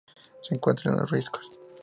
[0.41, 1.51] Se encuentra en los riscos.